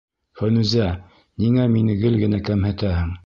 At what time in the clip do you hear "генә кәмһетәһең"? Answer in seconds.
2.25-3.17